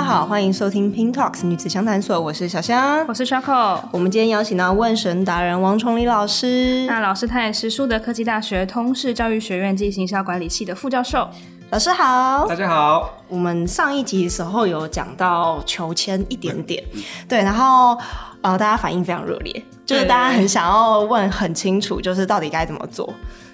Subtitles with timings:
[0.00, 3.78] 家好，欢迎收听 Pink Talks 女子相谈所，我是小香，我是 Choco。
[3.90, 11.28] 我们今天邀请到问神达人王崇礼老师，那老师他也是树德科技大学通识教育学院暨行销管理系的副教授。
[11.68, 13.12] 老师好，大家好。
[13.28, 16.82] 我们上一集的时候有讲到求签一点点，
[17.28, 17.94] 对，然后
[18.40, 23.12] 呃，大家反应非常热烈，就是大家很想要问很清楚，就是到底该怎么做。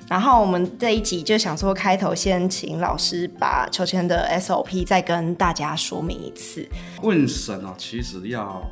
[0.09, 6.67] 然后我们这一集就想说，开头先请老师把求签的 SOP 再跟大家说明一次。
[7.03, 8.63] 问神哦，其实要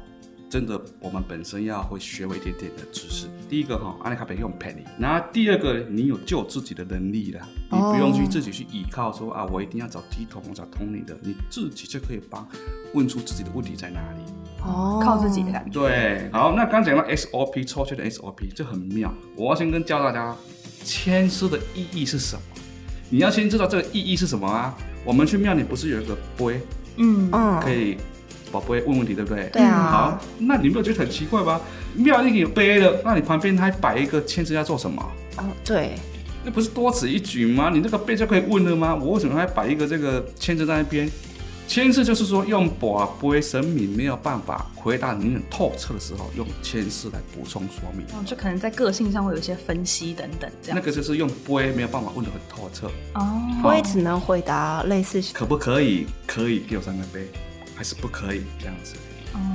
[0.48, 3.26] 真的，我们本身要会学会一点点的知识。
[3.48, 12.46] 第一个哈，阿里卡贝用 penny，然后第二个，你有救自己的能力了，你不用去自己去依靠说啊，我一定要找乩童，找通灵的，你自己就可以帮
[12.94, 14.20] 问出自己的问题在哪里。
[14.62, 15.80] 哦，靠自己的感觉。
[15.80, 20.36] 对，好，那刚讲到 SOP 抽签的 SOP 就很妙，我要先跟教大家。
[20.84, 22.42] 签诗的意义是什么？
[23.10, 24.74] 你要先知道这个意义是什么啊！
[25.04, 26.60] 我们去庙里不是有一个碑，
[26.96, 27.96] 嗯嗯，可以
[28.52, 29.48] 宝贝问问题，对不对？
[29.52, 29.90] 对啊。
[29.90, 31.60] 好，那你没有觉得很奇怪吗？
[31.94, 35.02] 庙里有碑的，那你旁边还摆一个签字要做什么？
[35.36, 35.92] 哦，对，
[36.44, 37.70] 那不是多此一举吗？
[37.72, 38.94] 你那个碑就可以问了吗？
[38.94, 41.08] 我为什么还摆一个这个签字在那边？
[41.66, 48.06] 签字就是说，用跋杯神明没有办法回答你很透彻的时候，用签字来补充说明。
[48.14, 50.78] 哦，就可能在个性上会有一些分析等等这样。
[50.78, 52.88] 那个就是用杯没有办法问得很透彻。
[53.14, 55.22] 哦，杯只能回答类似。
[55.32, 56.06] 可不可以？
[56.26, 57.26] 可以给我三个杯，
[57.74, 58.42] 还是不可以？
[58.60, 58.94] 这样子。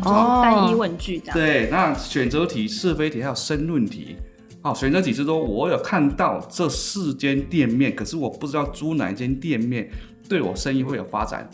[0.03, 1.37] 哦，单一问句这样。
[1.37, 4.17] 对，那选择题、是非题还有申论题。
[4.61, 9.89] 好，选择题是说，我有看到这四间店面，可是我不知道租哪一间店面
[10.27, 11.49] 对我生意会有发展。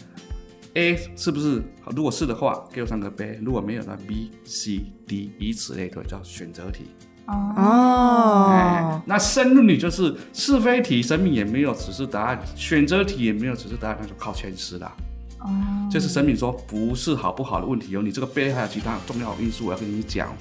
[0.75, 1.63] A 是不是？
[1.95, 6.85] 如果是的话，给我三个杯；如果没有，那 B、C、D，以此类推，叫选择题。
[7.27, 14.91] 哦、哎，那申论题就是是非题，神明也没有指示答案；选择题也没有指示答案，那就靠前十了。
[15.39, 15.49] 哦，
[15.89, 20.35] 就是神明说不是好不好的问题，有你这个杯还有其他重要因素，我要跟你讲，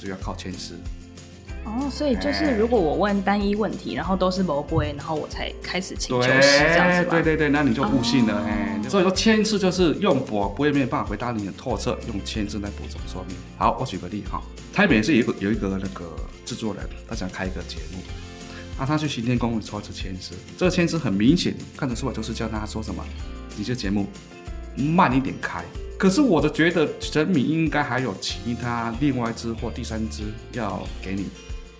[0.00, 0.74] 就要靠签诗。
[1.64, 7.08] 哦，所以就是如果我问单一问题，然后都是某杯，然后我才开始请求诗这样子。
[7.10, 8.80] 对对对，那你就误信了哎。
[8.88, 13.36] 所以说签字就是用博不会没有办法回答你很透彻，用签字来补充说明。
[13.56, 16.04] 好，我举个例哈，台北是有一个有一个那个
[16.44, 17.98] 制作人，他想开一个节目，
[18.82, 23.04] 啊，他去行天宫抽一次签字，这个签字很明显看得出来就是叫他说什么，
[23.56, 24.06] 你这节目
[24.76, 25.62] 慢一点开。
[25.96, 30.22] 可是我的觉得神明应该还有其他另外一支或第三支
[30.52, 31.26] 要给你。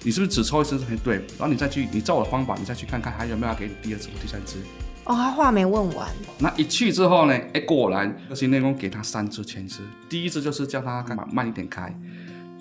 [0.03, 0.79] 你是不是只抽一支？
[1.05, 4.57] 对，然后你再去，你照我的方法，你再去看看还有没有要给你第二支或第三支。
[5.05, 6.09] 哦，他话没问完。
[6.39, 7.35] 那一去之后呢？
[7.53, 9.81] 哎，果然行天宫给他三支签诗。
[10.09, 11.93] 第一支就是叫他干嘛慢一点开。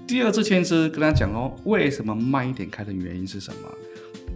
[0.07, 3.69] 第二支签诗跟他讲哦，为什么慢一点开的原因是什么？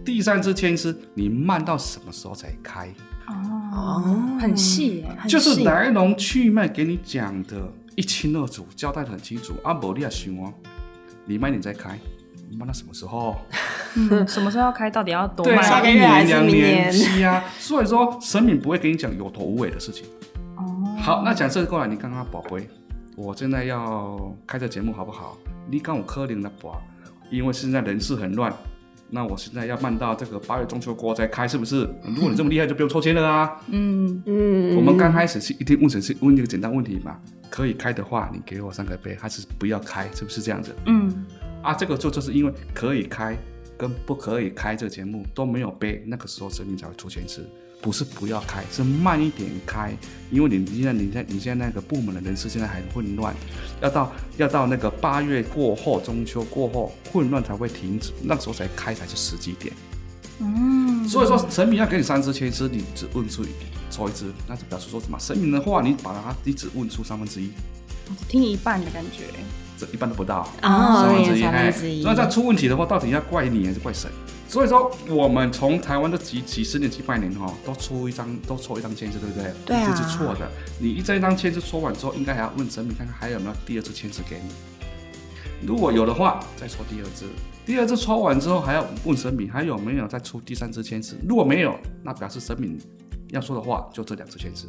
[0.04, 2.88] 第三支签诗你慢到什么时候才开？
[3.26, 9.54] 哦，很细耶，就是来龙去脉给你讲的一清二楚，交代的很清楚。
[9.64, 10.52] 啊，不你也想哦，
[11.24, 11.98] 你慢点再开。
[12.56, 13.36] 慢到什么时候？
[13.96, 14.90] 嗯，什么时候要开？
[14.90, 15.62] 到底要多慢？
[15.62, 16.92] 下个月还是明年？
[16.92, 20.06] 是啊， 所以说神明不会跟你讲有头无尾的事情。
[20.56, 22.68] 哦，好，那假设过来，你刚刚宝贝，
[23.16, 25.36] 我现在要开这节目好不好？
[25.70, 26.80] 你刚我柯林的宝，
[27.30, 28.52] 因为现在人事很乱，
[29.10, 31.88] 那我现在要慢到这个八月中秋过后再开，是不是？
[32.04, 33.50] 如果你这么厉害，就不用抽签了啊。
[33.68, 37.16] 嗯嗯，我们刚开始是一定问神是问一个简单问题嘛？
[37.48, 40.08] 可以开的话，你给我三个杯，还是不要开？
[40.12, 40.74] 是不是这样子？
[40.86, 41.23] 嗯。
[41.64, 43.34] 啊，这个就就是因为可以开
[43.78, 47.44] 跟不可以开这个节目都没有背，那个时候神明才会出签诗，
[47.80, 49.96] 不是不要开，是慢一点开，
[50.30, 53.34] 因为你现在你在你现在那个部门的人事现在很混乱，
[53.80, 59.74] 要到要到那个八月过后，中秋过后混乱才会停止，那个时候才开才是时机点。
[60.40, 63.42] 嗯，所以说神明要给你三支签诗，你只问出
[63.90, 65.18] 抽一支，那就表示说什么？
[65.18, 67.48] 神明的话你把它你只问出三分之一，
[68.18, 69.24] 只听一半的感觉。
[69.76, 72.02] 这一般都不到啊，三分之一。
[72.04, 74.10] 那再出问题的话，到底要怪你还是怪神？
[74.48, 79.52] 所以说，我们从台湾的几几十年、几百年哈，都出一张，都抽一张签诗，对不对？
[79.66, 79.90] 对啊。
[79.90, 80.48] 这是错的。
[80.78, 84.52] 你一这一张签诗抽完之后，应该还要问神明，看看还有没有第二支签诗给你。
[85.66, 87.24] 如果有的话，再抽第二支。
[87.66, 91.16] 第二支抽完之后，还要问神明还有没有再出第三支签诗。
[91.26, 92.78] 如果没有，那表示神明
[93.30, 94.66] 要说的话就这两支签诗。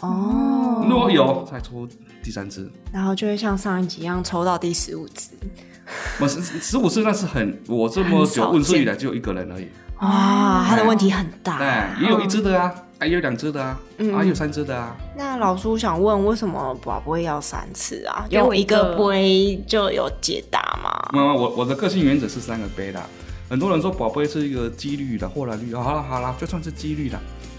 [0.00, 1.88] 哦，如果有再抽
[2.22, 5.30] 第三支，然后就会像上一集一样抽到第十五支。
[6.20, 9.66] 我十十五次那是很，我这么久问世以来就一个人而已。
[10.00, 11.58] 哇，他的问题很大。
[11.58, 13.76] 对，也有一只的啊，也有两只的啊，
[14.14, 14.94] 还有三只的啊。
[15.16, 18.24] 那老师想问，为什么宝贝要三次啊？
[18.30, 21.08] 有一个杯就有解答吗？
[21.12, 23.02] 没有，我我的个性原则是三个杯的。
[23.48, 25.74] 很多人说宝贝是一个几率的，或然率。
[25.74, 27.18] 好了好了，就算是几率的。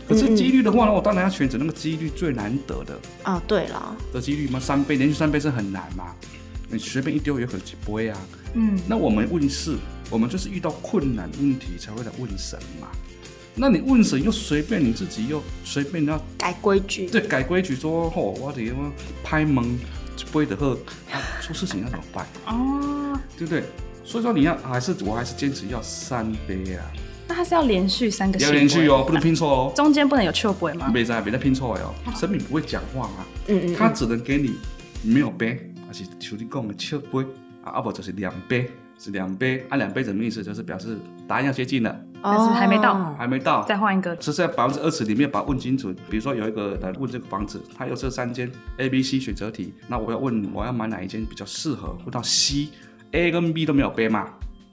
[0.10, 3.40] 可是几率的话呢，我当然要选择那个几率最难得的啊。
[3.48, 6.16] 对了，的几率嘛，三倍连续三倍是很难嘛，
[6.68, 8.20] 你随便一丢也可能不会啊。
[8.56, 9.78] 嗯，那我们问事，
[10.10, 12.88] 我们就是遇到困难问题才会来问神嘛。
[13.54, 18.74] 那你问神又随便你自己又随便要改规矩，对，改规矩说哦，我得
[19.24, 19.78] 拍门
[20.16, 20.76] 就不会的喝，
[21.42, 22.26] 出事情要怎么办？
[22.48, 23.64] 哦，对不对？
[24.04, 26.84] 所以说你要还是我还是坚持要三杯啊。
[27.30, 28.40] 那它是要连续三个？
[28.40, 29.72] 要连续哦，不能拼错哦。
[29.76, 30.90] 中间不能有笑杯吗？
[30.92, 31.94] 没在，没在拼错哦。
[32.16, 34.56] 神明不会讲话啊，嗯嗯，他只能给你
[35.04, 37.20] 没有杯，而且求你讲的笑杯
[37.64, 40.44] 啊，要不就是两杯，是两杯啊，两杯什么意思？
[40.44, 40.98] 就是表示
[41.28, 41.96] 答案要接近了。
[42.22, 44.16] 但是还没到，还没到，再换一个。
[44.16, 45.94] 只是在百分之二十里面把它问清楚。
[46.10, 51.96] 比如说有一个来问这个房子，它有这三间 A、B、C 选择题，那我要问我要买哪一间比较适合？
[52.04, 54.28] 问到 C，A 跟 B 都没有杯嘛，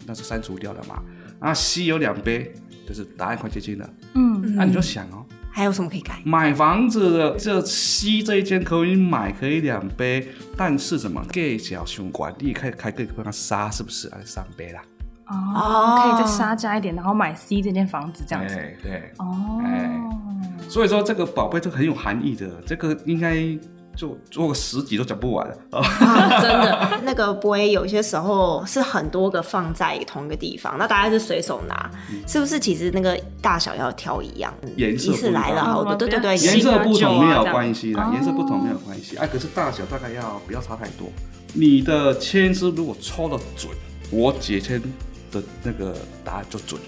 [0.07, 1.01] 那是删除掉了嘛。
[1.41, 2.53] 那 C 有两杯，
[2.87, 3.91] 就是答案快接近了。
[4.15, 6.21] 嗯，那你就想哦，还有什么可以改？
[6.25, 14.09] 买房子的这 C 这一间可以买，可以两杯，但是什么计较相关，你可以开个跟他杀是不是？
[14.09, 14.83] 哎三杯啦？
[15.29, 18.55] 哦，可以再杀价一点，然后买 C 这间房子这样子。
[18.55, 19.13] 对对。
[19.19, 19.61] 哦。
[19.65, 20.01] 哎，
[20.69, 23.35] 所以说这个宝贝就很有含义的，这个应该
[23.97, 25.57] 就做个十集都讲不完了。
[25.71, 31.91] 啊，真的，那个杯有些时候是很多个放在同一个地方，那大家就随手拿，
[32.27, 32.61] 是不是？
[32.61, 39.17] 其实那个大小要挑一样，颜色一次来了好多，对对对，颜色不同没有关系啦，颜色不同没有关系。
[39.17, 41.09] 哎，可是大小大概要不要差太多？
[41.55, 43.73] 你的签子如果抽的准，
[44.11, 44.81] 我解签。
[45.33, 45.93] 的那个
[46.25, 46.81] 答案就准，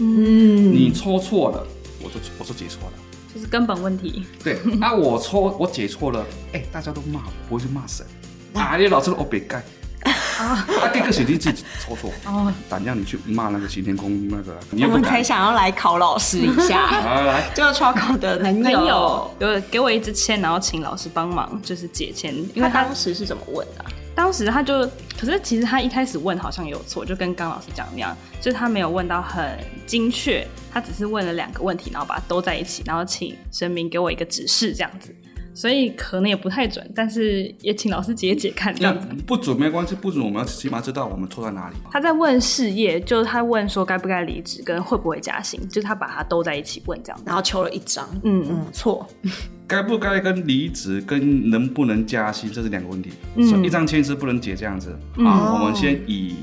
[0.00, 1.66] 嗯，你抽错了，
[2.02, 2.92] 我就我就解错了，
[3.36, 4.24] 就是根本问题。
[4.42, 6.24] 对，那， 我错我解错了，
[6.54, 8.06] 哎，大家都骂我，不会去骂神，
[8.54, 9.62] 啊，你老师都别盖，
[10.40, 19.30] 啊，这个是你自己抽错，哦，胆量你去骂那个行天宫那个，我们才想要来考老师一下， 来来，就超考的朋友。
[19.38, 23.84] 有给我一支签，然后请老师帮忙，就是解签，因为他当时是怎么问的？
[24.16, 24.80] 当时他就，
[25.18, 35.14] 可是其实他一开始问好像有错，就跟刚老师讲那样，就是他没有问到很精确，他只是问了两个问题，然后把它兜在一起，然后请神明给我一个指示这样子，
[35.56, 39.08] 所以可能也不太准，但是也请老师解解看这样子。
[39.26, 41.76] 不准没关系，不准我们要起码知道我们错在哪里。
[41.90, 49.08] 他在问事业，就是他问说该不该离职跟会不会加薪，就是他把它兜在一起问这样，然后求了一张，嗯嗯，错。
[49.66, 53.10] 该不该跟离职跟能不能加薪，这是两个问题。
[53.34, 54.94] 嗯，所以一张签字不能解这样子。
[55.14, 56.36] 好，嗯，我们先以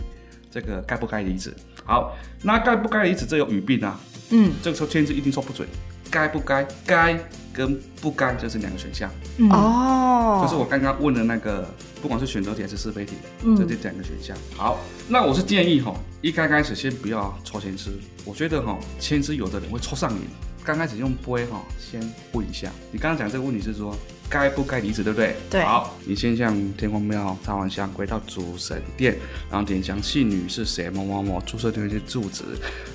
[0.49, 1.53] 这个该不该离职。
[1.85, 3.97] 好，那该不该离职这有语病啊。
[4.31, 5.67] 嗯，这个时候签字一定说不准。
[6.13, 7.19] 该不该，该
[7.51, 9.09] 跟不该就是两个选项。
[9.49, 11.67] 哦，就是我刚刚问的那个，
[12.03, 14.37] 不管是选择题还是是非题，嗯，就这两个选项。
[14.55, 17.89] 好，那我是建议哈，一开开始先不要抽签吃。
[18.25, 20.21] 我觉得哈，签吃有的人会抽上瘾。
[20.63, 21.99] 刚开始用杯哈，先
[22.33, 22.69] 问一下。
[22.91, 23.97] 你刚刚讲这个问题是说
[24.29, 25.35] 该不该离职，对不对？
[25.49, 25.61] 对。
[25.61, 29.15] 好，你先向天公庙插完香，回到主神殿，
[29.49, 30.01] 然后点香。
[30.01, 30.89] 信女是谁？
[30.89, 32.43] 某某某，注册这些住址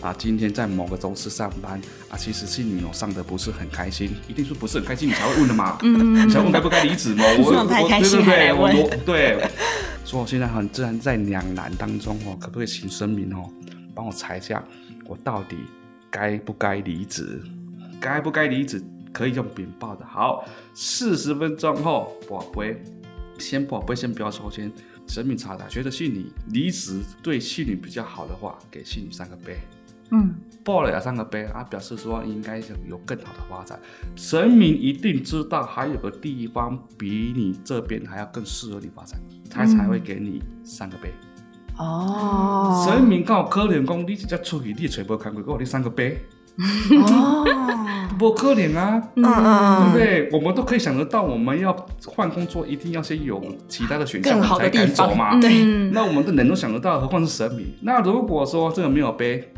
[0.00, 0.14] 啊。
[0.18, 2.16] 今天在某个公司上班啊。
[2.16, 5.78] 其实信女我上的不是很开心，一定是不是很开心，你才会问的嘛。
[5.82, 6.26] 嗯。
[6.26, 7.24] 你才问该不该离职嘛？
[7.38, 9.48] 我我对对对，我我对。
[10.04, 13.48] 说我现在很自然在两难当中哦，可不可以请神明哦
[13.94, 14.64] 帮我查一下，
[15.06, 15.56] 我到底
[16.10, 17.40] 该不该离职？
[18.00, 18.80] 该不该离职
[19.12, 20.04] 可以用禀报的。
[20.06, 22.82] 好，四十分钟后，宝贝，
[23.38, 24.70] 先宝贝先不要抽签，
[25.06, 29.58] 神明查的，觉得姓李离职对信女比较好的话，给信女三个杯。
[30.10, 30.34] 嗯，
[30.64, 33.78] 报了两三个杯啊，表示说应该有更好的发展。
[34.16, 41.12] 神明一定知道还有个地方比你这边还要更适合你发展，他才会给你三个杯。
[41.76, 46.18] 哦，神明告可怜公，你直接出去，你也找不看过，给我你三个杯。
[46.58, 47.44] 哦，
[48.18, 50.28] 不可怜啊，嗯嗯，对不对？
[50.32, 51.72] 我们都可以想得到，我们要
[52.04, 55.40] 换工作，一定要先有其他的选项才敢走嘛。
[55.40, 57.66] 对，那我们的人都想得到，何况是神明？
[57.80, 59.48] 那如果说这个没有杯，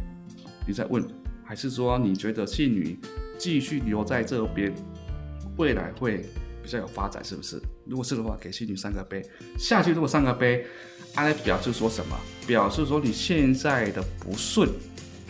[0.67, 1.03] 你再问，
[1.43, 2.99] 还是说你觉得妓女
[3.39, 4.71] 继续留在这边，
[5.57, 6.29] 未来会
[6.63, 7.59] 比较有发展，是不是？
[7.87, 9.25] 如果是的话，给妓女三个杯。
[9.57, 10.67] 下去如果三个杯，
[11.15, 12.17] 它来表示说什么？
[12.47, 14.69] 表示说你现在的不顺。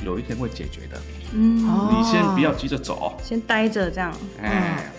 [0.05, 1.01] 有一天会解决的，
[1.33, 1.59] 嗯，
[1.91, 4.91] 你先不要急着走，先待着这样，哎，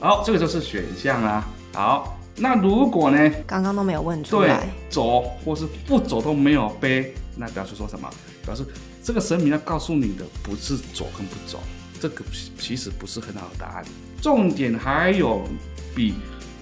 [0.00, 1.44] 好，这个就是选项啦。
[1.74, 3.30] 好，那如果呢？
[3.46, 8.08] 刚刚都没有问出来，对，走或是不走都没有背，那表示说什么？
[8.44, 8.64] 表示
[9.02, 11.60] 这个神明要告诉你的不是走跟不走，
[12.00, 12.24] 这个
[12.58, 13.84] 其实不是很好的答案。
[14.22, 15.42] 重点还有
[15.94, 16.14] 比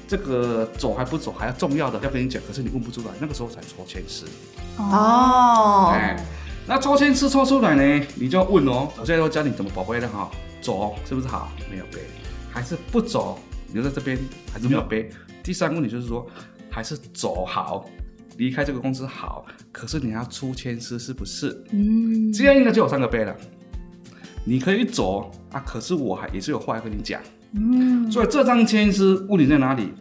[0.06, 4.24] 这个走还不走还要重要的要跟你讲，可是你问不出来，那个时候才抽签诗。
[4.78, 6.16] 哦，哎。
[6.68, 8.92] 那抽签诗抽出来呢，你就要问哦。
[9.00, 10.30] 我现在都教你怎么宝贝的哈。
[10.60, 11.50] 走是不是好？
[11.70, 12.00] 没有背，
[12.52, 13.38] 还是不走
[13.72, 14.18] 留在这边
[14.52, 15.08] 还是没有背？
[15.42, 16.28] 第三个问题就是说，
[16.68, 17.88] 还是走好，
[18.36, 21.64] 离开这个公司好，可是你要出签师是不是？
[21.70, 23.34] 嗯，这样应该就有三个背了。
[24.44, 27.18] 你可以走啊，可是我还也是有话要跟你讲。
[27.52, 29.94] 嗯，所以这张签诗问题在哪里？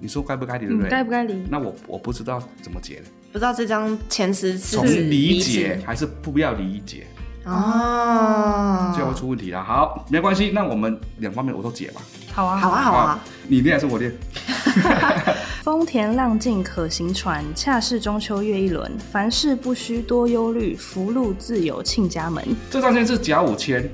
[0.00, 0.90] 你说该不该离，对不对？
[0.90, 1.34] 该不该离？
[1.50, 7.06] 那我我不知道怎么解，不知道这张前十次是理解还是不要理解
[7.44, 9.64] 哦，这样会出问题了。
[9.64, 12.02] 好，没关系，那我们两方面我都解吧。
[12.32, 13.24] 好啊，好啊，好啊。
[13.48, 14.12] 你练还是我练？
[15.64, 18.92] 风田浪静可行船，恰是中秋月一轮。
[19.10, 22.44] 凡事不需多忧虑，福禄自有庆家门。
[22.70, 23.90] 这张签是甲午签，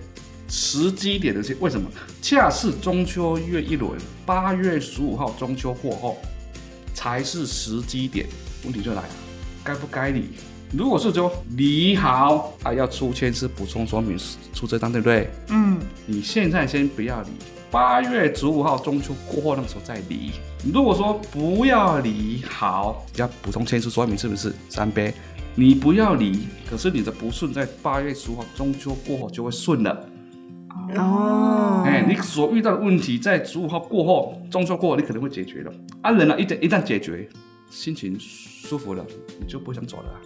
[0.49, 1.89] 时机点的签，为什么？
[2.21, 3.93] 恰是中秋月一轮，
[4.27, 6.19] 八月十五号中秋过后
[6.93, 8.27] 才是时机点。
[8.65, 9.09] 问题就来了，
[9.67, 10.25] 该不该离？
[10.73, 14.17] 如果是说离好，还、啊、要出签是补充说明
[14.53, 15.29] 出这张，对不对？
[15.49, 17.29] 嗯，你现在先不要离。
[17.71, 20.31] 八月十五号中秋过后那个时候再离。
[20.73, 25.13] 如果说不要离，好，要补充签诗说明是不是三杯？
[25.55, 30.09] 你不要离，可是你的不顺在八月十五号中秋过后就会顺了。
[30.97, 35.73] 哦，哎、欸，你所遇到的问题在十五号过后，中秋过后你可能会解决了。
[36.03, 37.29] 啊，人啊，一旦一旦解决，
[37.71, 39.05] 心情舒服了，
[39.41, 40.21] 你就不想走了。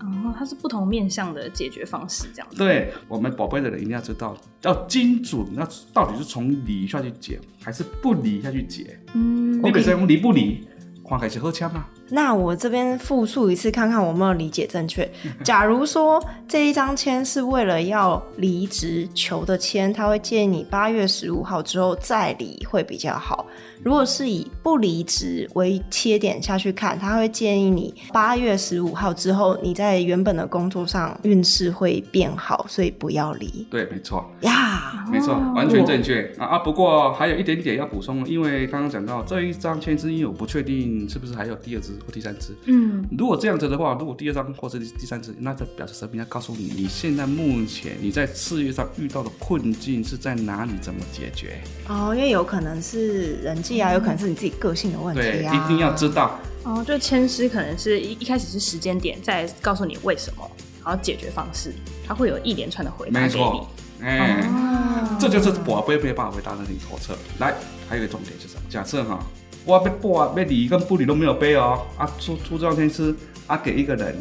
[0.00, 2.56] 哦，它是不同面向的解决方式，这样子。
[2.56, 8.98] 对，我们宝贝的人一定要知道，要精准，那到底是从理下去解，还是不理下去解？
[9.14, 10.66] 嗯，你本身理不理，
[11.06, 11.86] 看开始喝枪吗？
[12.10, 15.08] 那我这边复述一次，看看我有没有理解正确。
[15.44, 23.46] 假如说这一张签是为了要离职求的签，他会建议你八月十五号之后再离会比较好。
[23.82, 33.66] 如果是以不离职为切点下去看，他会建议你八月十五号之后，你在原本的工作上运势会变好，所以不要离。
[33.70, 36.58] 对，没错呀没错，完全正确啊啊！
[36.58, 42.54] 不过还有一点点要补充，因为刚刚讲到这一张签是因为我不确定是不是还有第二支或第三支。
[42.66, 51.60] 嗯，如果这样子的话，如果第二张或是第三支，那就表示神明要告诉你，你现在目前你在事业上遇到的困境是在哪里，怎么解决？
[51.88, 53.80] 哦，因为有可能是人际。
[53.80, 56.38] 啊，有可能是你自己个性的问题，对，一定要知道。
[56.64, 60.50] 哦，就签师可能是一一开始是时间点，再告诉你为什么，
[60.84, 61.72] 然后解决方式，
[62.06, 63.32] 它会有一连串的回答给你。
[63.32, 63.68] 没错，
[64.02, 67.16] 哎、欸，哦、这就是博杯没办法回答的你透彻。
[67.38, 67.54] 来，
[67.88, 68.60] 还有一个重点是什么？
[68.68, 69.24] 假设哈，
[69.64, 73.14] 我被博被离跟不离都没有背哦，啊，出出这张签诗
[73.46, 74.16] 啊，给一个人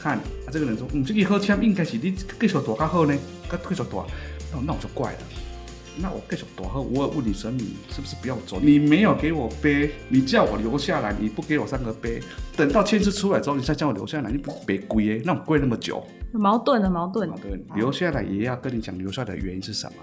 [0.00, 3.16] 看，啊，这个人说，嗯，这个好签应该是你继续大较好呢，
[3.50, 4.04] 继续大，
[4.52, 5.18] 那那我就怪了。
[6.02, 8.58] 那我继续躲后，我问你神明是不是不要走？
[8.60, 12.22] 你没有给我背，你叫我留下来，你不给我三个背，
[12.56, 15.22] 等到签字出来之后，你再叫我留下来，你不别跪耶？
[15.24, 17.28] 那我跪那么久，矛盾的矛盾。
[17.28, 19.96] 矛盾，留下来也要跟你讲留下来的原因是什么？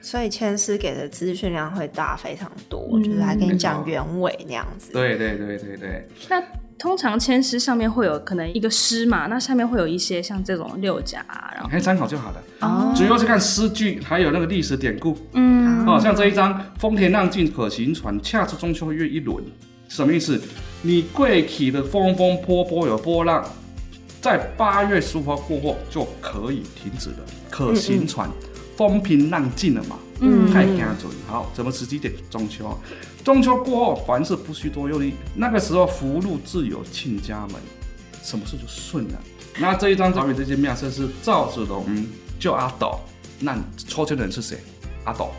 [0.00, 4.92] 所以千诗给的资讯量会大非常多，嗯、就是还跟你讲原委那样子。
[4.92, 6.08] 对对对对对。
[6.28, 6.42] 那
[6.78, 12.42] 通常千诗上面会有可能一个诗嘛，那下面会有一些像这种六甲，然后可以参考就好了。
[12.60, 15.18] 哦，主要是看诗句，还有那个历史典故。
[15.32, 19.44] 嗯，哦，像这一张“风田浪静可行船，恰似中秋月一轮”，
[19.88, 20.40] 什么意思？
[20.80, 23.44] 你过去的风风波波有波浪，
[24.20, 27.16] 在八月十五号过后就可以停止了，
[27.50, 29.98] 可行船，嗯嗯，风平浪静了嘛。
[30.20, 31.12] 嗯，太精准。
[31.26, 32.14] 好，怎么时机点？
[32.30, 32.76] 中秋。
[33.24, 35.12] 中秋过后，凡事不需多忧虑。
[35.34, 37.60] 那个时候，福禄自有亲家门，
[38.22, 39.14] 什么事就顺了。
[39.58, 41.84] 那这一张照片这间庙是是赵子龙
[42.38, 42.98] 救阿斗，
[43.40, 44.58] 那抽签的人是谁？
[45.04, 45.30] 阿斗。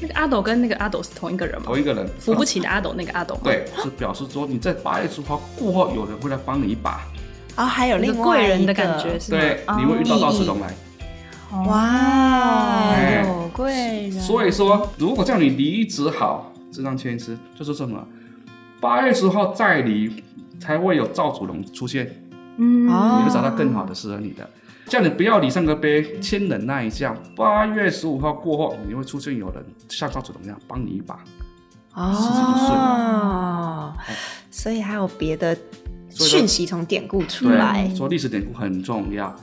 [0.00, 1.62] 那个阿斗跟那个阿斗是同一个人吗？
[1.66, 3.38] 同一个人，扶不起的阿斗，那个阿斗。
[3.44, 7.06] 对，是表示说你在八月十五号过后，有人会来帮你一把。
[7.54, 9.38] 啊，还有另外贵人的感觉是吗？
[9.38, 10.74] 对，你会遇到赵子龙来。
[11.52, 12.94] 哇，
[13.24, 14.12] 有贵人。
[14.12, 16.48] 所以说，如果叫你离职好。
[16.74, 18.02] 这张签诗就是什么？
[18.80, 20.24] 八月十号再离，
[20.58, 22.10] 才会有赵祖龙出现。
[22.56, 24.48] 嗯，你会找到更好的适合你的。
[24.86, 27.14] 叫你不要离三个杯，先忍耐一下。
[27.36, 31.18] 八月十五号过后，你会出现有人像赵祖龙一样帮你一把。
[31.92, 33.92] 哦。
[34.50, 35.54] 所以还有别的
[36.08, 39.36] 讯息从典故出来，说历史典故很重要。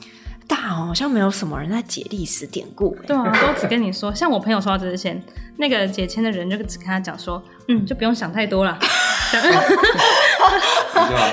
[0.49, 4.11] 大好像没有什么人在解历史典故，对啊，都只跟你说。
[4.13, 5.21] 像我朋友说到这之前，
[5.57, 8.75] 那个解签的人就只跟他讲说，嗯，就不用想太多了。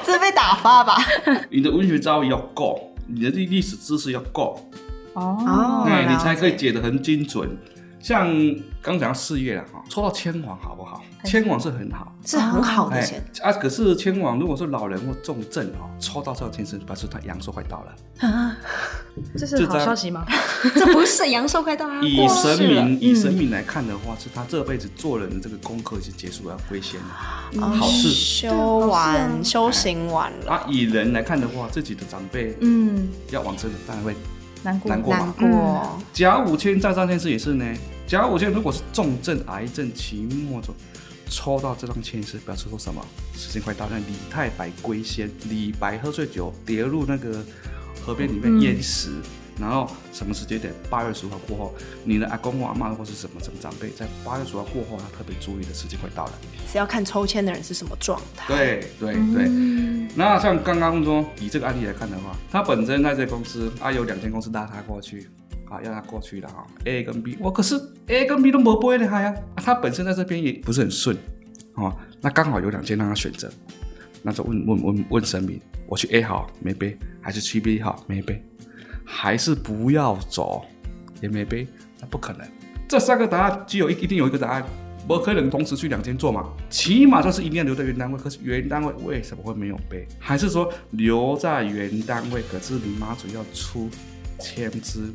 [0.04, 0.98] 这是被打发吧？
[1.48, 4.60] 你的文学造诣要够，你的历历史知识要够
[5.14, 7.56] 哦，哎，你才可以解得很精准。
[8.06, 8.28] 像
[8.80, 11.02] 刚讲到事业了哈，抽到千王好不好？
[11.24, 13.52] 千王是很好，是很好的钱、哎、啊。
[13.54, 18.28] 可是千王如果是老人或重症哦，抽到这个签是表示他阳寿快到了。
[18.28, 18.56] 啊，
[19.36, 20.24] 这是好消息吗？
[20.76, 22.00] 这不是阳寿快到啊！
[22.00, 30.52] 以神明以神明来看的话，是他这辈子做人的这个功课已经结束了，要归仙了，嗯、好事修完、啊、修行完了。
[30.52, 34.14] 啊，以人来看的话，自己的长辈嗯要往生的，当然会
[34.62, 35.98] 难过难过难过。
[36.12, 37.64] 甲午签在上签诗也是呢。
[38.06, 40.74] 甲午签如果是重症、癌症、期末中，
[41.28, 43.04] 抽到这张签是表示说什么？
[43.34, 45.28] 时间快到，让李太白归仙。
[45.48, 47.44] 李白喝醉酒跌入那个
[48.04, 49.22] 河边里面淹死，嗯、
[49.62, 50.72] 然后什么时间点？
[50.88, 56.32] 八月十五号过后，你的阿公或阿妈或是什么什么长辈，在八月十五号过后，他特别注意的时间快到了。
[56.70, 58.54] 是要看抽签的人是什么状态。
[58.54, 59.50] 对对对。
[60.16, 65.28] 那像刚刚说，以这个案例来看的话，他本身在这公司啊，有两间公司拉他过去。
[65.68, 67.74] 啊，要他过去了哈，A 跟 B，我可是
[68.06, 71.16] A 跟 B 都没不会厉害呀，他本身在这边也不是很顺，
[71.74, 73.50] 哦，那刚好有两间让他选择，
[74.22, 78.40] 那就问问问问神明，我去 A 好没背，还是去 B 好没背，
[79.04, 80.64] 还是不要走
[81.20, 81.66] 也没背，
[82.00, 82.46] 那不可能，
[82.86, 84.64] 这三个答案只有一一定有一个答案，
[85.06, 90.06] 不可能同时去两间做嘛，起码就是一定要留在原单位，可是原单位为什么会没有背？
[90.18, 93.88] 还是说留在原单位，可是你妈主要出
[94.40, 95.12] 千支？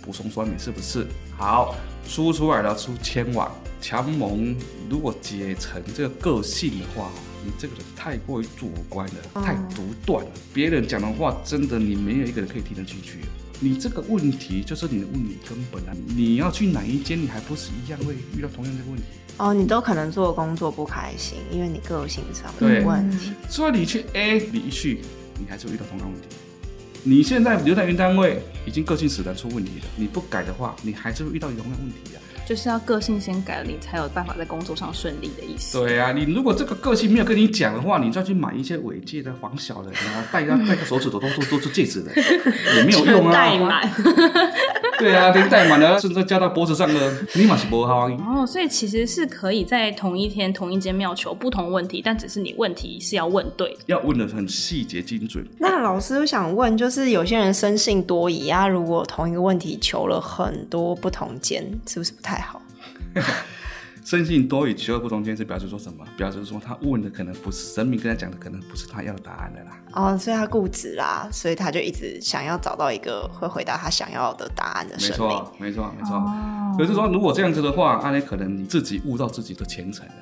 [0.00, 1.04] 补充说明是不是
[1.36, 1.74] 好？
[2.06, 3.50] 输出来了，出千瓦
[3.80, 4.54] 强盟，
[4.88, 7.10] 如果解成这个个性的话，
[7.44, 10.30] 你这个人太过于主观了，太独断了。
[10.54, 13.18] 别人讲的话，真的你没有一个人可以听得进去。
[13.58, 15.96] 你这个问题就是你的问题根本啊！
[16.14, 19.04] 你要去哪一间，你还不是一样会遇到同样的问题？
[19.38, 23.32] 哦，你都可能做工作不开心，因为你个性上有问题。
[23.48, 25.00] 所以你去 A，你一去，
[25.38, 26.28] 你还是会遇到同样问题。
[27.02, 29.86] 你现在留在原单位，已经个性使然出问题了。
[29.96, 32.25] 你不改的话，你还是会遇到同样问题呀、啊。
[32.46, 35.80] 就是要个性先改了，你才有办法在工作上顺利的意思。
[35.80, 42.12] 对啊，你如果这个个性没有跟你讲的话，你再去买一些尾戒的防小人啊，戴个戴个手指头都都都是戒指的，
[42.76, 43.32] 也没有用啊。
[43.32, 43.92] 戴满。
[44.98, 48.08] 对啊，连戴满了，甚至加到脖子上的，你嘛是不好。
[48.08, 55.46] 哦，所以其实是可以在同一天同一间庙求不同问题，但只是你问题是要问对，要问的很细节精准。
[55.58, 62.60] 那老师我想问，就是有些人生性多疑啊，如果同一个问题求了很多不同间，是不是不太好？
[64.06, 66.06] 生性多与，求而不同间，是表示说什么？
[66.16, 69.76] 表示说他问的可能不是神明跟他讲的，可能不是他要的答案的啦。
[69.94, 75.28] 哦，所以他固执啦，所以他就一直想要找到一个会回答他想要的答案的神明。
[75.28, 76.14] 没错，没错，没错。
[76.14, 80.12] 哦、可是说，如果这样子的话，那你可能你自己悟到自己的前程了。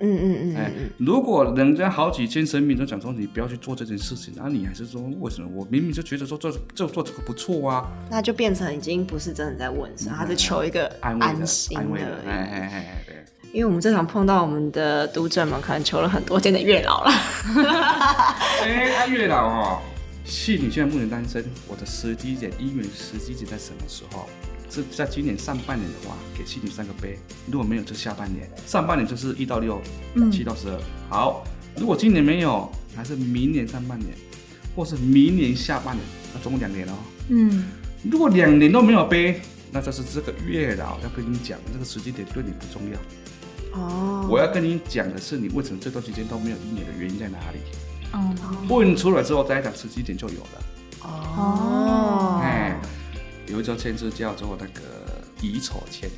[0.00, 0.56] 嗯嗯嗯，嗯。
[0.56, 5.48] 哎，如果人家好几千神明都讲说你不要去做这件事情，那你还是说为什么？
[5.54, 7.90] 我明明就觉得说做就做这个不错啊。
[8.10, 11.20] 那就变成已经不是真的在问，是他是求一个安。
[11.20, 12.18] 安慰的。
[12.26, 13.16] 哎哎哎对。
[13.52, 17.10] 因为我们这场碰到我们的读者们，可能求了很多间的月老了。
[18.62, 19.78] 哎，啊、月老哦，
[20.26, 24.28] 是你现在目前单身，我的时机点姻缘时机点在什么时候？
[24.68, 27.16] 是在今年上半年的话，给妻女三个杯；
[27.50, 28.48] 如果没有，就下半年。
[28.66, 29.80] 上半年就是一到六，
[30.30, 30.78] 七到十二。
[31.08, 31.44] 好，
[31.76, 34.10] 如果今年没有，还是明年上半年，
[34.74, 36.02] 或是明年下半年，
[36.34, 36.92] 那总共两年哦。
[37.28, 37.64] 嗯，
[38.10, 39.40] 如果两年都没有杯，
[39.72, 42.98] 那就是这个月老要跟你讲，这个时间点对你不重要。
[43.78, 47.58] 哦，我要跟你讲的是，你为什么这段时间都没有一年的原因在哪里？
[48.12, 48.34] 哦，
[48.68, 50.62] 问出来之后再讲时机点就有了。
[51.02, 51.95] 哦，哎。
[53.56, 54.82] 有一张签是叫做那个
[55.40, 56.10] 乙丑签，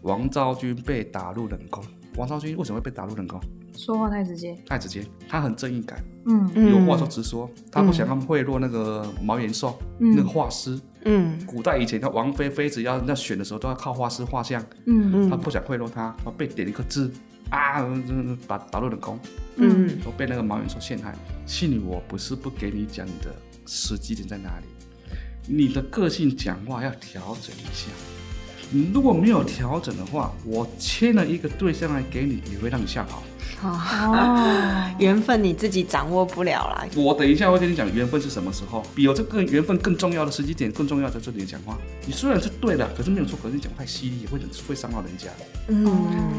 [0.00, 1.84] 王昭君被打入冷宫。
[2.16, 3.38] 王昭君为什么会被打入冷宫？
[3.76, 15.12] 说话太直接，太直接，他很正义感，嗯，有话就直说，他不想他们贿赂那个毛延寿，嗯、那个画师，嗯，古代以前他王妃妃子要要选的时候都要靠画师画像，嗯。
[15.12, 17.12] 嗯，他不想贿赂他，他被点一个字
[17.50, 17.86] 啊，
[18.48, 19.18] 把打入冷宫，
[19.56, 21.14] 嗯，都被那个毛延寿陷害。
[21.44, 23.34] 信你我不是不给你讲你的
[23.66, 24.64] 时机点在哪里。
[25.46, 27.88] 你的个性讲话要调整一下，
[28.70, 33.22] 你如果没有调整的话，我签了一个对象来给你，也会让你吓跑。
[33.62, 36.86] 哦， 缘分你自己掌握不了啦。
[36.96, 41.76] 我等一下会跟你讲缘分是什么时候，比有这个缘分更重要的时机点，更重要在这里讲话。
[42.06, 45.28] 你虽然是对的，可是没有错，可是你讲太犀利，会会伤到人家。
[45.68, 45.86] 嗯，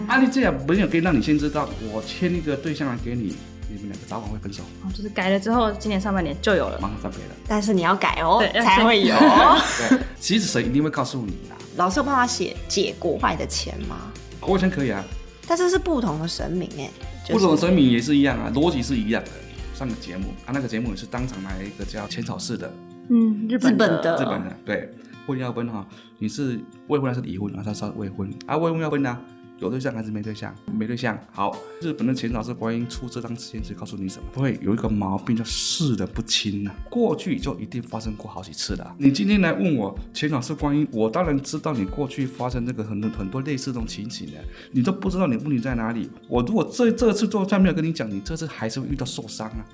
[0.08, 3.36] 阿丽这样没有可以让你先知道，我签一个对象来给你。
[3.70, 7.36] 你们两个早晚会分手，哦，就是改了之后，今年上半年就有了，马上上别了。
[7.48, 9.16] 但是你要改哦，对才会有。
[9.90, 11.56] 对， 其实神一定会告诉你的。
[11.78, 14.12] 老师有办法写解国外的钱吗？
[14.40, 15.04] 国外钱可以啊，
[15.48, 16.90] 但是是不同的神明哎，
[17.24, 19.30] 就是、不同的神明也是一样啊，逻辑是一样的。
[19.74, 22.72] 上个节目啊，那个节目也是当场来一个叫浅草寺的，
[23.10, 24.90] 嗯，日本的，日本的，对。
[25.28, 27.62] 婚要分哈，你是未婚还是已婚啊？
[27.64, 29.22] 他说未婚啊，未婚要分啊。
[29.62, 30.54] 有对象还是没对象？
[30.74, 31.18] 没对象。
[31.32, 34.26] 好，日本的前导师观音出这张实验是告诉你什么？
[34.34, 36.76] 会有一个毛病叫事的不清啊。
[36.90, 38.96] 过去就一定发生过好几次的。
[38.98, 46.10] 你今天来问我前导师观音，我当然知道你过去发生这个很多很多类似这种情形的，你都不知道你问题在哪里。
[46.28, 49.66] 我如果这这次做下没有跟你讲，你这次还是会遇到受伤啊。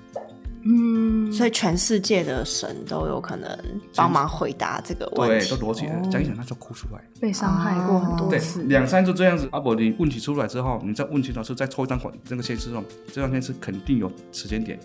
[0.64, 3.58] 嗯，所以全世界的神都有可能
[3.94, 9.48] 帮忙回答这个问题，对，都逻辑了，讲、哦、一讲他就哭出来，被伤害过很多次，两三次这样子。
[9.52, 14.78] 阿、啊、伯，你问题出来之后，你再问题老师再抽一张管，这个签诗哦，这张签诗肯定有时间点。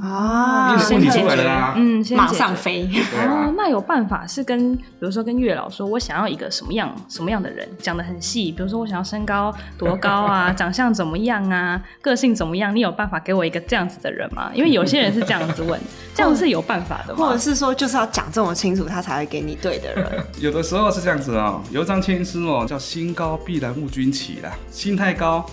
[0.00, 2.88] 啊，问题出来了啦，嗯，先马上飞。
[3.16, 14.50] 啊，哦，那有办法是跟，比如说跟月老说，我想要一个什么样什么样的人，讲的很细，比如说我想要身高多高啊， 长相怎么样啊，个性怎么样，你有办法给我一个这样子的人吗？
[14.54, 15.80] 因为有些人是这样子问，
[16.14, 17.26] 这样是有办法的吗？
[17.26, 20.06] 或者是说就是要讲这么清楚，他才会给你对的人？
[20.40, 25.44] 有的时候是这样子哦，有一张签诗哦，叫心高必然误军旗啦，心太高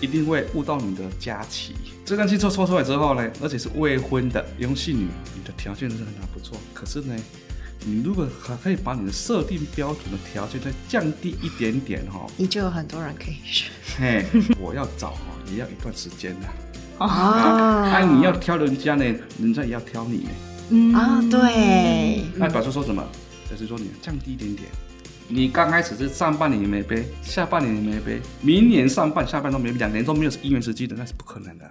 [0.00, 1.74] 一定会误到你的家棋。
[2.04, 6.58] 这张签抽抽出来之后呢，而且是未婚的阳性女，你的条件是很不错。
[6.74, 7.14] 可是呢，
[7.86, 13.70] 你如果还可以把你的设定标准的条件再降低一点点哈，你就有很多人可以选。
[13.96, 14.24] 嘿，
[14.60, 16.46] 我要找哈也要一段时间的
[17.04, 17.88] 啊。
[17.90, 19.04] 那， 你要挑人家呢，
[19.38, 20.30] 人家也要挑你呢。
[20.70, 22.24] 嗯啊，对。
[22.36, 23.02] 那表示说什么？
[23.48, 24.68] 就是说你降低一点点。
[25.28, 31.70] 你刚开始是上半年没背，下半年没背，明年上半下半都没，两年都没有一元时机的，那是不可能的。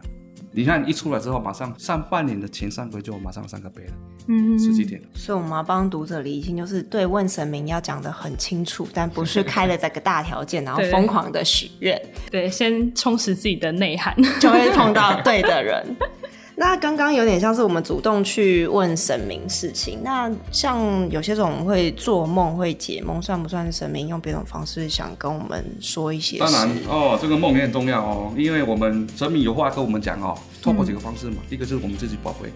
[0.54, 3.94] 你看一出来之后，马上上半年的前三个月就马上三个杯了，
[4.28, 5.02] 嗯，十几点。
[5.14, 12.00] 所以我们要帮读者理清，就是对问神明要讲得很清楚，但不是开了这个大条件，然后疯狂的许愿。
[12.30, 15.86] 对，先充实自己的内涵，就会碰到对的人。
[16.62, 19.98] 那刚刚有点像是我们主动去问神明事情。
[20.04, 26.44] 那像有些种会做梦、会解梦，算不算神明用别种方式想跟我们说一些事？
[26.44, 31.38] 当然哦，这个梦也很重要哦，因为我们神明有话跟我们讲哦，透过几个方式嘛。
[31.40, 32.52] 嗯、一个就是我们自己宝贝，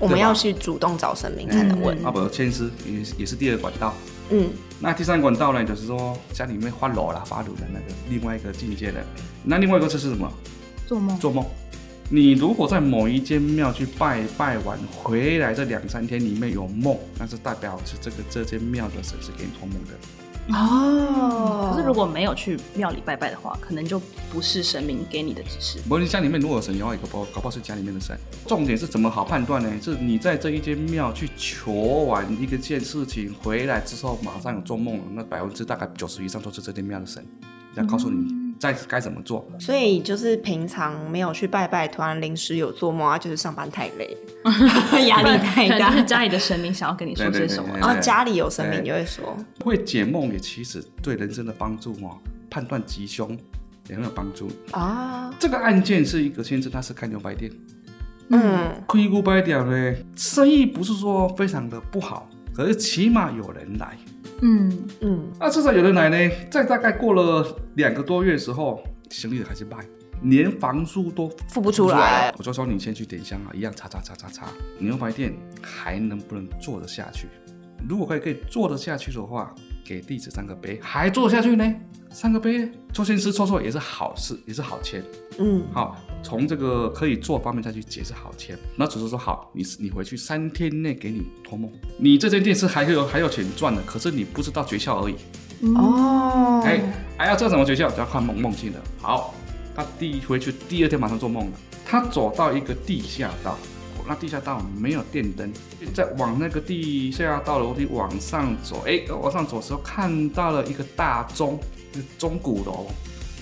[0.00, 1.96] 我们要去主动找神明才能问。
[2.04, 3.94] 啊，不，签诗也是也是第二管道。
[4.30, 9.00] 嗯，那第三管道呢，就是说家里面发炉啦、发炉的那个另外一个境界的。
[9.44, 10.28] 那另外一个就是什么？
[10.84, 11.16] 做梦。
[11.20, 11.46] 做梦。
[12.12, 21.70] 你如果在某一间庙去拜拜完回来，这两三天里面有梦，那是代表是这个这间庙的神是给你托梦的哦。
[21.70, 25.78] 可是如果没有去庙里拜拜的话，可能就不是神明给你的指示。
[25.84, 28.18] 不过你家里面如果有神，有一个包，搞不好是家里面的神。
[28.44, 29.70] 重点是怎么好判断呢？
[29.80, 31.70] 是你在这一间庙去求
[32.06, 37.24] 完一个件事情回来之后，马上有做梦了，那百分之大概九十以上都是这间庙的神
[37.76, 38.16] 要告诉你。
[38.16, 39.48] 嗯在该怎么做？
[39.58, 44.16] 所以就是平常没有去拜拜，突然临时有做梦啊，就是上班太累，
[45.08, 45.90] 压力太大。
[45.90, 47.70] 就是家里的神明想要跟你说些什么？
[47.78, 51.16] 然后家里有神明就会说，会解梦也其实对。
[51.20, 52.16] 人生的帮助哦，
[52.48, 53.36] 判断吉凶
[53.88, 55.30] 也很有帮助啊。
[55.38, 57.52] 这个案件是一个先生，他是开牛排店，
[58.30, 63.98] 嗯，开牛排店呢，生意不是说非常的不好，可是起码有人来。
[64.42, 69.78] 嗯嗯，那至少有的奶呢，在大概过了两个多月的时候，生意开始卖，
[70.22, 72.32] 连房租都付不出来。
[72.38, 74.46] 我就说你先去点香啊，一样擦擦擦擦擦，
[74.78, 77.28] 牛排店还能不能做得下去？
[77.88, 81.74] 如果可以可以做得下去的话，给弟子三个杯，还做下去呢？
[82.12, 85.00] 三个杯，抽签诗抽出来也是好事，也是好签。
[85.38, 88.58] 嗯，好，从这个可以做方面再去解释好签。
[88.76, 95.14] 那只是说好，你你回去三天内给你托梦，你这间店是还有还有钱赚的，可是你不知道诀窍而已。
[95.76, 96.80] 哦，哎，
[97.16, 97.88] 还要知道什么诀窍？
[97.90, 98.80] 就要看梦梦境的。
[99.00, 99.32] 好，
[99.76, 101.52] 他第一回去第二天马上做梦了，
[101.86, 103.56] 他走到一个地下道。
[104.10, 105.52] 那地下道没有电灯，
[105.94, 111.60] 在往那个地下道楼梯往上走，哎，往上走的时候看到了一个大钟，
[112.18, 112.88] 钟鼓楼，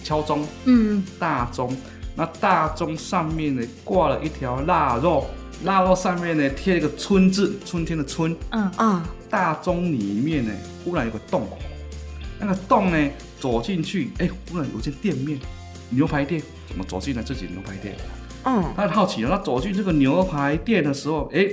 [0.04, 1.74] 敲钟，嗯，大钟，
[2.14, 5.24] 那大钟上面呢挂了一条腊肉，
[5.64, 8.70] 腊肉上面呢贴了一个春字，春天的春，嗯。
[8.72, 10.52] 啊，大钟里面呢
[10.84, 11.48] 忽然有个洞，
[12.38, 15.40] 那个洞呢走进去，哎，忽然有间店面，
[15.88, 17.96] 牛排店，怎么走进了自己牛排店？
[18.44, 21.48] 嗯，他很好奇了，他走进这个牛排店的时候，哎，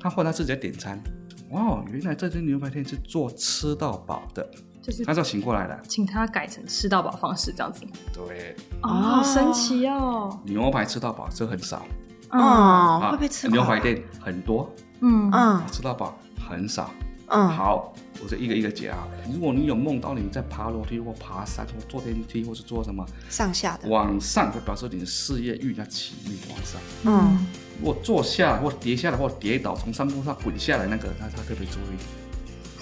[0.00, 1.02] 他换他自己在点餐，
[1.50, 4.46] 哇，原来这间牛排店是做吃到饱的，
[4.82, 7.84] 就是他就醒过来了，请他改成吃到饱方式这样子。
[8.12, 11.86] 对，哦，好神奇哦，牛排吃到饱这很少，
[12.30, 13.48] 哦，会不会吃？
[13.48, 14.68] 牛排店很多，
[15.00, 15.30] 嗯。
[15.32, 16.18] 嗯，吃到饱
[16.48, 16.90] 很少，
[17.28, 17.94] 嗯，好。
[18.22, 19.06] 我就一个一个解啊。
[19.30, 26.80] 如果你有梦到你在爬楼梯或爬山或坐电梯或是做什么上下的，往上就表示你的事业运要起运往上。
[27.04, 27.46] 嗯，
[27.80, 31.98] 如果坐下或跌下来或跌倒从山坡上滚下来那个，那他特别注意。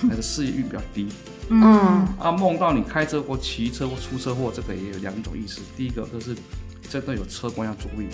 [0.04, 1.08] 那个事业运比较低。
[1.48, 1.62] 嗯
[2.20, 5.60] 啊，梦到你开车或骑车或出车祸，这个也有两种意思。
[5.76, 6.36] 第一个就是
[6.90, 8.06] 真的有车况要注意，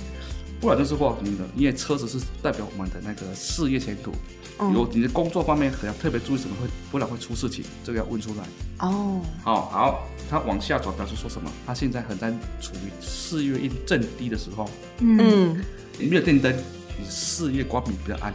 [0.60, 4.16] 不然就是话你的，因为车子是代表我们的那个事业前途，嗯
[4.58, 8.44] 有你的工作方面可能要特别注意什么会，不然会出事情，这个要问出来。
[8.86, 11.50] 哦，好好，他往下走表示说什么？
[11.66, 14.68] 他现在很在处于事业运正低的时候，
[14.98, 15.64] 嗯
[15.98, 16.54] 你没有电灯，
[16.98, 18.32] 你事业光明比较暗。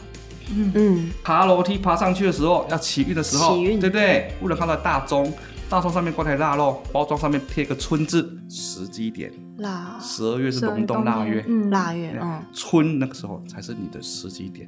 [0.53, 4.33] 嗯嗯爬楼梯爬上去的时候，要起运的时候，起运对不对？
[4.41, 5.33] 不能看到大钟，
[5.69, 9.31] 大钟上面挂台腊肉，包装上面贴个春字，时机点。
[9.59, 14.67] 腊十二月是隆冬腊月，嗯腊月，嗯春那个时候才是你的时机点。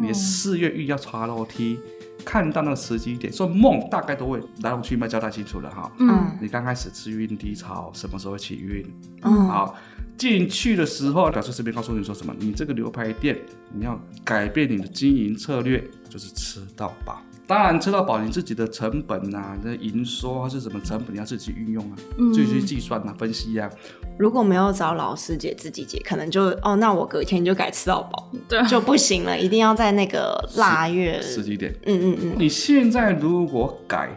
[0.00, 1.78] 你的四月运要爬楼梯，
[2.24, 5.90] 看到那个时机点，所以梦大概都会来龙去脉交代清楚了哈。
[5.98, 8.84] 嗯你刚开始吃运低潮，什么时候会起运？
[9.22, 9.74] 嗯好，
[10.16, 12.34] 进去的时候，表示这边告诉你说什么？
[12.38, 13.38] 你这个牛排店，
[13.72, 17.22] 你要改变你的经营策略，就是吃到饱。
[17.48, 21.96] 当然，吃到饱，你自己的成本啊，那营收还是什么成本，你要自己去运用啊，
[22.34, 23.70] 自己去计算啊，分析啊。
[24.18, 28.62] 如果没有找老师解自己解，可能就哦，那我隔天就改吃到饱，对。
[28.66, 31.74] 就不行了，一定要在那个腊月，十几点。
[31.84, 34.08] 嗯嗯嗯，你现在如果改，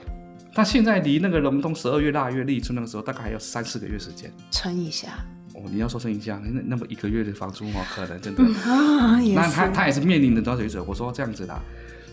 [0.54, 4.32] 他现在离那个隆冬十二月腊月立春那个时候，大概还有三四个月时间。
[4.52, 5.10] 撑一下。
[5.54, 8.44] 哦，你要说撑一下，那那么一个月的房租哦，可能真的。
[8.72, 11.60] 啊，也那他他也是面临的多少者，我说这样子啦，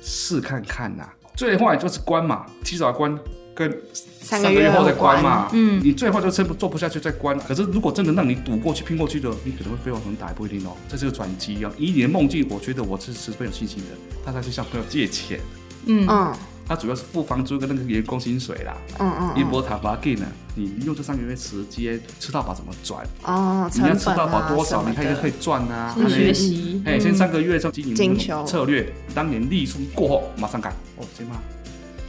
[0.03, 3.17] 试看看啦，最坏就是关嘛，提早关
[3.57, 3.75] 跟
[4.21, 7.39] 三个月后再关关嘛，嗯，你最后就撑不做不下去再关。
[7.41, 11.73] 可是如果真的让你赌过去拼过去的，你可能会飞黄腾达，不一定哦，这是个转机哦。
[11.79, 13.85] 以你的梦境，我觉得我是十分有信心的。
[14.25, 15.41] 他才去向朋友借钱，
[15.87, 16.35] 嗯嗯
[16.69, 18.77] 他主要是付房租跟那个员工薪水啦。
[18.99, 23.07] 嗯嗯一波塔巴给呢，你用这三个月时间吃到饱怎么赚？
[23.23, 25.95] 哦，你要吃到饱啊多少，你看可以，赚啊。
[25.97, 30.71] 先学习，哎，先三个月做经营策略，当年立春过后马上改。
[30.97, 31.41] 哦，行吗？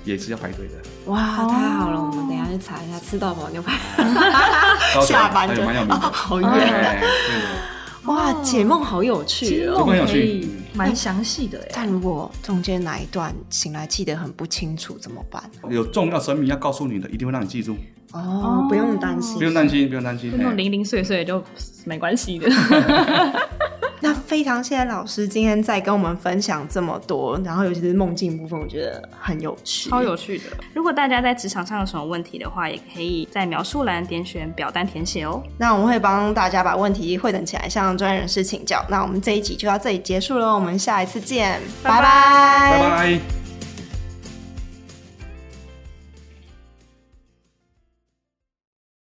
[0.08, 0.74] 也是要排队的。
[1.12, 3.78] 哇，太好了，我们等一下去查一下吃到饱牛排，
[5.06, 9.76] 下班就哎蛮有名的，好远，哎对的，哇，解梦好有趣哦。
[9.78, 11.72] 这个很有趣可以蛮详细的耶。
[11.74, 15.43] 但如果中间哪一段醒来记得很不清楚怎么办？
[15.70, 17.76] 有重要神明要告诉你的，一定会让你记住，
[18.13, 19.43] 哦，不用担心不。
[19.43, 20.32] 用担心，不用担心。
[20.32, 21.43] 哎那种零零碎碎的就
[21.86, 22.50] 没关系的。
[24.00, 30.46] 那非常谢谢老师今天在跟我们分享这么多，然后尤其是梦境部分，我觉得很有趣，超有趣的。
[30.74, 35.42] 如果大家在职场上有什么问题的话，也可以在描述栏点选表单填写哦。
[35.58, 38.84] 那我们会帮大家把问题汇整起来，向专业人士请教。
[38.90, 43.47] 那我们这一集就到这里结束了，我们下一次见，拜拜，拜拜。